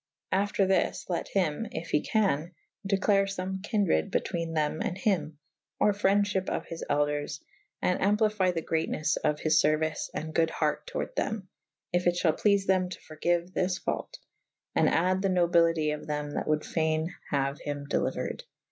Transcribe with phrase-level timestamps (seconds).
[0.31, 2.53] After this let hym (yf he can)
[2.83, 4.81] declare fome kynred betwene thew?
[4.89, 9.41] & hym / or f rendf hyp of his elders /& amplifye the greatenes of
[9.41, 13.53] his feruice & good harte towarde them / yf it fhall pleafe them to forgiue
[13.53, 18.41] this faut /& adde the nobylity of tnem that would fayne haue hym delyuered.